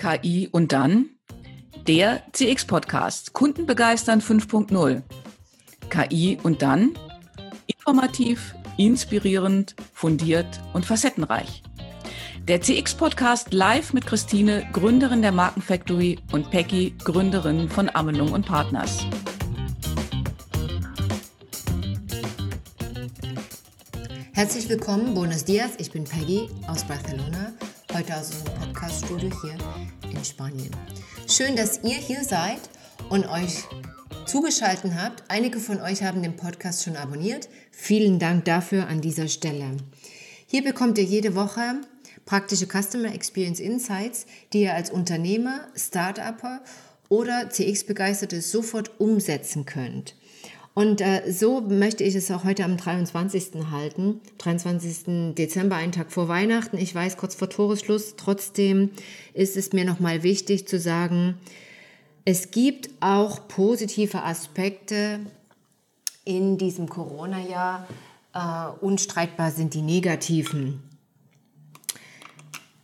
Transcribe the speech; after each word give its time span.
KI 0.00 0.48
und 0.50 0.72
dann 0.72 1.10
der 1.86 2.22
CX-Podcast 2.32 3.34
Kunden 3.34 3.66
begeistern 3.66 4.22
5.0. 4.22 5.02
KI 5.90 6.38
und 6.42 6.62
dann 6.62 6.96
informativ, 7.66 8.54
inspirierend, 8.78 9.76
fundiert 9.92 10.62
und 10.72 10.86
facettenreich. 10.86 11.62
Der 12.48 12.62
CX-Podcast 12.62 13.52
live 13.52 13.92
mit 13.92 14.06
Christine, 14.06 14.66
Gründerin 14.72 15.20
der 15.20 15.32
Markenfactory 15.32 16.18
und 16.32 16.50
Peggy, 16.50 16.94
Gründerin 17.04 17.68
von 17.68 17.90
Amelung 17.90 18.32
und 18.32 18.46
Partners. 18.46 19.04
Herzlich 24.32 24.66
willkommen, 24.70 25.12
buenos 25.12 25.44
dias, 25.44 25.72
ich 25.76 25.90
bin 25.90 26.04
Peggy 26.04 26.48
aus 26.66 26.84
Barcelona, 26.84 27.52
heute 27.94 28.16
aus 28.16 28.30
unserem 28.30 28.54
Podcast-Studio 28.60 29.30
hier 29.42 30.10
in 30.10 30.24
Spanien. 30.24 30.70
Schön, 31.28 31.56
dass 31.56 31.82
ihr 31.82 31.96
hier 31.96 32.22
seid 32.22 32.60
und 33.08 33.26
euch 33.28 33.64
zugeschaltet 34.26 34.92
habt. 34.94 35.24
Einige 35.28 35.58
von 35.58 35.80
euch 35.80 36.02
haben 36.02 36.22
den 36.22 36.36
Podcast 36.36 36.84
schon 36.84 36.96
abonniert. 36.96 37.48
Vielen 37.72 38.20
Dank 38.20 38.44
dafür 38.44 38.86
an 38.86 39.00
dieser 39.00 39.26
Stelle. 39.26 39.76
Hier 40.46 40.62
bekommt 40.62 40.98
ihr 40.98 41.04
jede 41.04 41.34
Woche 41.34 41.80
praktische 42.26 42.66
Customer 42.66 43.12
Experience 43.12 43.58
Insights, 43.58 44.26
die 44.52 44.62
ihr 44.62 44.74
als 44.74 44.90
Unternehmer, 44.90 45.66
Start-Upper 45.74 46.60
oder 47.08 47.50
CX-Begeisterte 47.50 48.40
sofort 48.40 49.00
umsetzen 49.00 49.64
könnt. 49.64 50.14
Und 50.74 51.00
äh, 51.00 51.30
so 51.30 51.60
möchte 51.60 52.04
ich 52.04 52.14
es 52.14 52.30
auch 52.30 52.44
heute 52.44 52.64
am 52.64 52.76
23. 52.76 53.70
halten. 53.70 54.20
23. 54.38 55.34
Dezember, 55.34 55.76
einen 55.76 55.92
Tag 55.92 56.12
vor 56.12 56.28
Weihnachten. 56.28 56.78
Ich 56.78 56.94
weiß, 56.94 57.16
kurz 57.16 57.34
vor 57.34 57.50
Toresschluss. 57.50 58.14
Trotzdem 58.16 58.90
ist 59.34 59.56
es 59.56 59.72
mir 59.72 59.84
nochmal 59.84 60.22
wichtig 60.22 60.68
zu 60.68 60.78
sagen, 60.78 61.34
es 62.24 62.50
gibt 62.50 62.90
auch 63.00 63.48
positive 63.48 64.22
Aspekte 64.22 65.20
in 66.24 66.58
diesem 66.58 66.88
Corona-Jahr. 66.88 67.88
Äh, 68.32 68.84
unstreitbar 68.84 69.50
sind 69.50 69.74
die 69.74 69.82
negativen. 69.82 70.89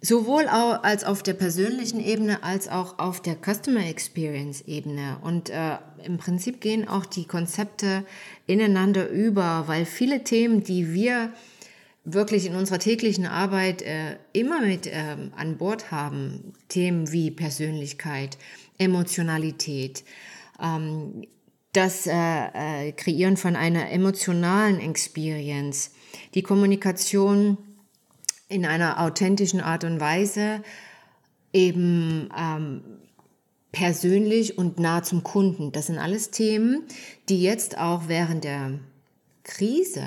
Sowohl 0.00 0.46
als 0.46 1.02
auf 1.02 1.24
der 1.24 1.34
persönlichen 1.34 1.98
Ebene 1.98 2.44
als 2.44 2.68
auch 2.68 3.00
auf 3.00 3.20
der 3.20 3.36
Customer 3.36 3.84
Experience 3.84 4.62
Ebene. 4.62 5.18
Und 5.22 5.50
äh, 5.50 5.78
im 6.04 6.18
Prinzip 6.18 6.60
gehen 6.60 6.86
auch 6.86 7.04
die 7.04 7.26
Konzepte 7.26 8.04
ineinander 8.46 9.08
über, 9.08 9.64
weil 9.66 9.84
viele 9.84 10.22
Themen, 10.22 10.62
die 10.62 10.94
wir 10.94 11.32
wirklich 12.04 12.46
in 12.46 12.54
unserer 12.54 12.78
täglichen 12.78 13.26
Arbeit 13.26 13.82
äh, 13.82 14.16
immer 14.32 14.60
mit 14.60 14.86
äh, 14.86 15.16
an 15.36 15.56
Bord 15.58 15.90
haben, 15.90 16.52
Themen 16.68 17.10
wie 17.12 17.30
Persönlichkeit, 17.30 18.38
Emotionalität, 18.78 20.04
ähm, 20.62 21.24
das 21.72 22.06
äh, 22.06 22.12
äh, 22.88 22.92
Kreieren 22.92 23.36
von 23.36 23.56
einer 23.56 23.90
emotionalen 23.90 24.80
Experience, 24.80 25.90
die 26.34 26.42
Kommunikation, 26.42 27.58
in 28.48 28.64
einer 28.64 29.00
authentischen 29.00 29.60
Art 29.60 29.84
und 29.84 30.00
Weise 30.00 30.62
eben 31.52 32.28
ähm, 32.36 32.82
persönlich 33.72 34.58
und 34.58 34.78
nah 34.78 35.02
zum 35.02 35.22
Kunden. 35.22 35.72
Das 35.72 35.86
sind 35.86 35.98
alles 35.98 36.30
Themen, 36.30 36.84
die 37.28 37.42
jetzt 37.42 37.78
auch 37.78 38.08
während 38.08 38.44
der 38.44 38.78
Krise 39.44 40.06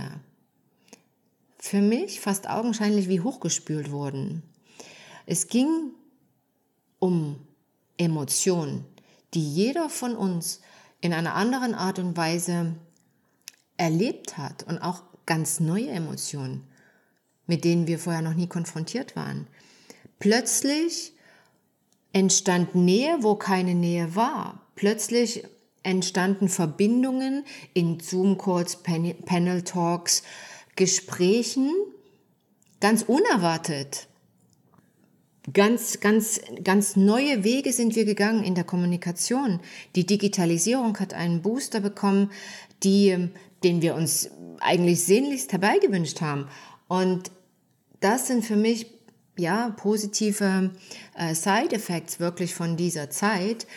für 1.57 1.81
mich 1.81 2.19
fast 2.19 2.49
augenscheinlich 2.49 3.07
wie 3.07 3.21
hochgespült 3.21 3.91
wurden. 3.91 4.41
Es 5.27 5.47
ging 5.47 5.91
um 6.99 7.37
Emotionen, 7.97 8.85
die 9.35 9.47
jeder 9.47 9.89
von 9.89 10.15
uns 10.15 10.61
in 11.01 11.13
einer 11.13 11.35
anderen 11.35 11.75
Art 11.75 11.99
und 11.99 12.17
Weise 12.17 12.75
erlebt 13.77 14.37
hat 14.37 14.63
und 14.63 14.79
auch 14.79 15.03
ganz 15.25 15.59
neue 15.59 15.89
Emotionen 15.89 16.67
mit 17.47 17.63
denen 17.63 17.87
wir 17.87 17.99
vorher 17.99 18.21
noch 18.21 18.33
nie 18.33 18.47
konfrontiert 18.47 19.15
waren. 19.15 19.47
Plötzlich 20.19 21.13
entstand 22.13 22.75
Nähe, 22.75 23.17
wo 23.21 23.35
keine 23.35 23.75
Nähe 23.75 24.15
war. 24.15 24.65
Plötzlich 24.75 25.43
entstanden 25.83 26.47
Verbindungen 26.47 27.43
in 27.73 27.99
Zoom-Calls, 27.99 28.83
Panel-Talks, 28.83 30.23
Gesprächen, 30.75 31.71
ganz 32.79 33.03
unerwartet. 33.03 34.07
Ganz, 35.53 35.99
ganz, 35.99 36.39
ganz 36.63 36.95
neue 36.95 37.43
Wege 37.43 37.73
sind 37.73 37.95
wir 37.95 38.05
gegangen 38.05 38.43
in 38.43 38.53
der 38.53 38.63
Kommunikation. 38.63 39.59
Die 39.95 40.05
Digitalisierung 40.05 40.99
hat 40.99 41.15
einen 41.15 41.41
Booster 41.41 41.79
bekommen, 41.79 42.31
die, 42.83 43.29
den 43.63 43.81
wir 43.81 43.95
uns 43.95 44.29
eigentlich 44.59 45.03
sehnlichst 45.03 45.51
herbeigewünscht 45.51 46.21
haben. 46.21 46.47
Und 46.87 47.31
das 47.99 48.27
sind 48.27 48.45
für 48.45 48.55
mich 48.55 48.87
ja 49.37 49.69
positive 49.69 50.71
äh, 51.15 51.33
Side 51.33 51.73
Effects 51.73 52.19
wirklich 52.19 52.53
von 52.53 52.77
dieser 52.77 53.09
Zeit, 53.09 53.67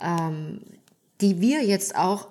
ähm, 0.00 0.60
die 1.20 1.40
wir 1.40 1.64
jetzt 1.64 1.96
auch 1.96 2.28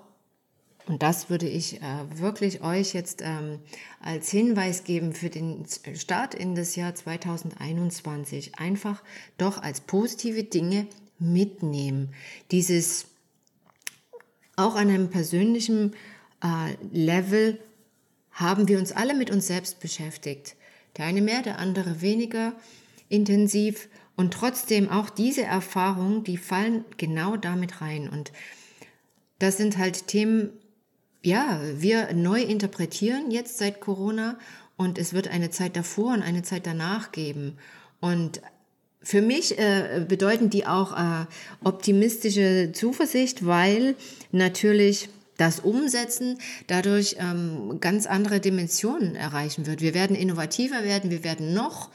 und 0.86 1.02
das 1.02 1.30
würde 1.30 1.48
ich 1.48 1.82
äh, 1.82 2.20
wirklich 2.20 2.62
euch 2.62 2.94
jetzt 2.94 3.22
ähm, 3.22 3.60
als 4.02 4.30
Hinweis 4.30 4.84
geben 4.84 5.14
für 5.14 5.30
den 5.30 5.66
Start 5.96 6.36
in 6.36 6.56
das 6.56 6.76
Jahr 6.76 6.94
2021. 6.94 8.60
Einfach 8.60 9.02
doch 9.38 9.62
als 9.62 9.80
positive 9.80 10.44
Dinge 10.44 10.88
mitnehmen. 11.20 12.14
Dieses 12.52 13.06
auch 14.58 14.76
an 14.76 14.90
einem 14.90 15.10
persönlichen 15.10 15.96
äh, 16.44 16.76
Level 16.92 17.60
haben 18.32 18.68
wir 18.68 18.80
uns 18.80 18.92
alle 18.92 19.14
mit 19.14 19.32
uns 19.32 19.48
selbst 19.48 19.80
beschäftigt. 19.80 20.56
Der 20.98 21.06
eine 21.06 21.22
mehr, 21.22 21.42
der 21.42 21.60
andere 21.60 22.02
weniger 22.02 22.54
intensiv. 23.10 23.88
Und 24.16 24.34
trotzdem 24.34 24.90
auch 24.90 25.10
diese 25.10 25.44
Erfahrungen, 25.44 26.24
die 26.24 26.38
fallen 26.38 26.86
genau 26.98 27.38
damit 27.38 27.82
rein. 27.82 28.10
Und 28.10 28.32
das 29.40 29.58
sind 29.58 29.78
halt 29.78 30.08
Themen, 30.08 30.52
ja, 31.24 31.60
wir 31.76 32.14
neu 32.14 32.42
interpretieren 32.42 33.32
jetzt 33.32 33.58
seit 33.58 33.80
Corona 33.80 34.38
und 34.78 34.98
es 34.98 35.14
wird 35.14 35.28
eine 35.30 35.50
Zeit 35.50 35.76
davor 35.76 36.14
und 36.14 36.22
eine 36.22 36.44
Zeit 36.44 36.68
danach 36.68 37.12
geben. 37.12 37.58
Und 38.00 38.42
für 39.02 39.22
mich 39.22 39.58
äh, 39.58 40.06
bedeuten 40.08 40.50
die 40.50 40.66
auch 40.66 40.98
äh, 40.98 41.26
optimistische 41.64 42.72
Zuversicht, 42.74 43.46
weil 43.46 43.96
natürlich 44.32 45.10
das 45.44 45.60
Umsetzen 45.60 46.38
dadurch 46.68 47.18
ähm, 47.20 47.80
ganz 47.82 48.06
andere 48.06 48.40
Dimensionen 48.40 49.16
erreichen 49.16 49.66
wird. 49.66 49.82
Wir 49.82 49.94
werden 49.94 50.16
innovativer 50.16 50.84
werden, 50.84 51.12
wir 51.12 51.26
werden 51.26 51.54
noch 51.54 51.90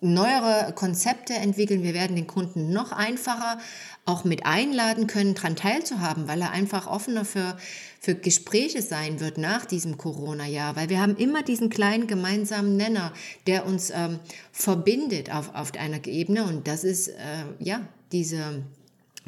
neuere 0.00 0.72
Konzepte 0.74 1.34
entwickeln, 1.34 1.82
wir 1.82 1.94
werden 1.94 2.14
den 2.14 2.28
Kunden 2.28 2.72
noch 2.72 2.92
einfacher 2.92 3.58
auch 4.04 4.22
mit 4.22 4.46
einladen 4.46 5.08
können, 5.08 5.34
daran 5.34 5.56
teilzuhaben, 5.56 6.28
weil 6.28 6.40
er 6.40 6.52
einfach 6.52 6.86
offener 6.86 7.24
für, 7.24 7.58
für 7.98 8.14
Gespräche 8.14 8.82
sein 8.82 9.18
wird 9.18 9.36
nach 9.36 9.66
diesem 9.66 9.98
Corona-Jahr, 9.98 10.76
weil 10.76 10.88
wir 10.90 11.00
haben 11.00 11.16
immer 11.16 11.42
diesen 11.42 11.70
kleinen 11.70 12.06
gemeinsamen 12.06 12.76
Nenner, 12.76 13.12
der 13.48 13.66
uns 13.66 13.90
ähm, 13.90 14.20
verbindet 14.52 15.34
auf, 15.34 15.52
auf 15.56 15.74
einer 15.74 16.06
Ebene 16.06 16.44
und 16.44 16.68
das 16.68 16.84
ist 16.84 17.08
äh, 17.08 17.14
ja 17.58 17.80
diese 18.12 18.62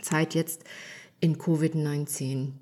Zeit 0.00 0.37
jetzt 0.37 0.62
in 1.21 1.37
Covid-19. 1.37 2.53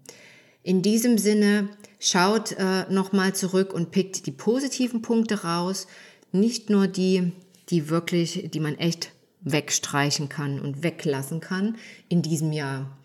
In 0.68 0.82
diesem 0.82 1.16
Sinne, 1.16 1.70
schaut 1.98 2.52
äh, 2.52 2.84
nochmal 2.92 3.34
zurück 3.34 3.72
und 3.72 3.90
pickt 3.90 4.26
die 4.26 4.32
positiven 4.32 5.00
Punkte 5.00 5.42
raus, 5.42 5.86
nicht 6.30 6.68
nur 6.68 6.86
die, 6.88 7.32
die 7.70 7.88
wirklich, 7.88 8.50
die 8.52 8.60
man 8.60 8.74
echt 8.74 9.12
wegstreichen 9.40 10.28
kann 10.28 10.60
und 10.60 10.82
weglassen 10.82 11.40
kann 11.40 11.78
in 12.10 12.20
diesem 12.20 12.52
Jahr. 12.52 12.98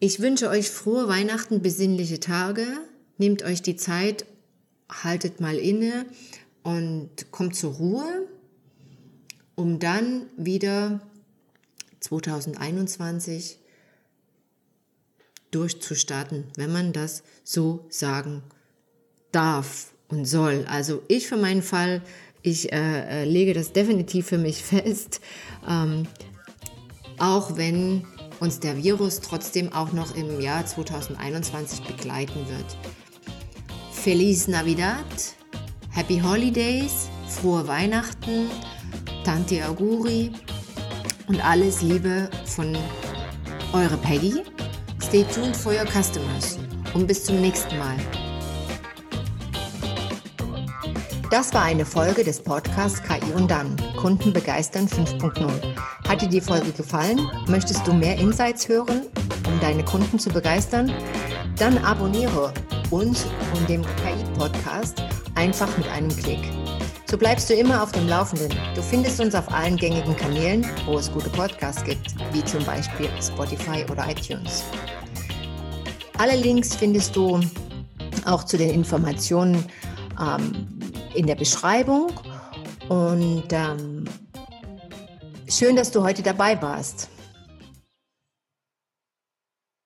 Ich 0.00 0.18
wünsche 0.18 0.48
euch 0.48 0.68
frohe 0.68 1.06
Weihnachten, 1.06 1.62
besinnliche 1.62 2.18
Tage. 2.18 2.66
Nehmt 3.18 3.44
euch 3.44 3.62
die 3.62 3.76
Zeit, 3.76 4.26
haltet 4.90 5.38
mal 5.40 5.54
inne 5.54 6.06
und 6.64 7.30
kommt 7.30 7.54
zur 7.54 7.74
Ruhe, 7.74 8.26
um 9.54 9.78
dann 9.78 10.26
wieder 10.36 11.02
2021 12.00 13.60
durchzustarten, 15.50 16.44
wenn 16.56 16.72
man 16.72 16.92
das 16.92 17.22
so 17.44 17.86
sagen 17.88 18.42
darf 19.32 19.92
und 20.08 20.24
soll. 20.24 20.64
Also 20.68 21.02
ich 21.08 21.26
für 21.26 21.36
meinen 21.36 21.62
Fall, 21.62 22.02
ich 22.42 22.72
äh, 22.72 23.22
äh 23.22 23.24
lege 23.24 23.54
das 23.54 23.72
definitiv 23.72 24.26
für 24.26 24.38
mich 24.38 24.62
fest, 24.62 25.20
ähm, 25.68 26.06
auch 27.18 27.56
wenn 27.56 28.04
uns 28.40 28.60
der 28.60 28.82
Virus 28.82 29.20
trotzdem 29.20 29.72
auch 29.72 29.92
noch 29.92 30.14
im 30.14 30.40
Jahr 30.40 30.66
2021 30.66 31.80
begleiten 31.82 32.46
wird. 32.48 32.76
Feliz 33.92 34.46
Navidad, 34.46 35.06
Happy 35.90 36.20
Holidays, 36.20 37.08
frohe 37.28 37.66
Weihnachten, 37.66 38.50
Tante 39.24 39.66
Auguri 39.66 40.30
und 41.26 41.44
alles 41.44 41.82
Liebe 41.82 42.30
von 42.44 42.76
eure 43.72 43.96
Peggy. 43.96 44.42
Stay 45.06 45.22
tuned 45.22 45.56
for 45.56 45.72
your 45.72 45.86
customers 45.86 46.58
und 46.92 47.06
bis 47.06 47.22
zum 47.22 47.40
nächsten 47.40 47.78
Mal. 47.78 47.96
Das 51.30 51.54
war 51.54 51.62
eine 51.62 51.86
Folge 51.86 52.24
des 52.24 52.42
Podcasts 52.42 53.00
KI 53.04 53.32
und 53.36 53.48
dann 53.48 53.76
Kunden 53.96 54.32
begeistern 54.32 54.88
5.0. 54.88 55.48
Hat 56.08 56.22
dir 56.22 56.28
die 56.28 56.40
Folge 56.40 56.72
gefallen? 56.72 57.20
Möchtest 57.46 57.86
du 57.86 57.92
mehr 57.92 58.18
Insights 58.18 58.68
hören, 58.68 59.02
um 59.46 59.60
deine 59.60 59.84
Kunden 59.84 60.18
zu 60.18 60.28
begeistern? 60.28 60.92
Dann 61.56 61.78
abonniere 61.84 62.52
uns 62.90 63.26
und 63.54 63.68
dem 63.68 63.82
KI-Podcast 63.82 65.04
einfach 65.36 65.68
mit 65.78 65.86
einem 65.86 66.14
Klick. 66.16 66.40
So 67.08 67.16
bleibst 67.16 67.48
du 67.48 67.54
immer 67.54 67.84
auf 67.84 67.92
dem 67.92 68.08
Laufenden. 68.08 68.58
Du 68.74 68.82
findest 68.82 69.20
uns 69.20 69.32
auf 69.36 69.48
allen 69.52 69.76
gängigen 69.76 70.16
Kanälen, 70.16 70.66
wo 70.86 70.98
es 70.98 71.10
gute 71.10 71.30
Podcasts 71.30 71.84
gibt, 71.84 72.16
wie 72.32 72.44
zum 72.44 72.64
Beispiel 72.64 73.08
Spotify 73.22 73.84
oder 73.90 74.10
iTunes. 74.10 74.64
Alle 76.18 76.34
Links 76.34 76.74
findest 76.74 77.14
du 77.14 77.40
auch 78.24 78.42
zu 78.42 78.56
den 78.56 78.70
Informationen 78.70 79.64
ähm, 80.20 80.66
in 81.14 81.28
der 81.28 81.36
Beschreibung. 81.36 82.10
Und 82.88 83.52
ähm, 83.52 84.04
schön, 85.48 85.76
dass 85.76 85.92
du 85.92 86.02
heute 86.02 86.24
dabei 86.24 86.60
warst. 86.60 87.08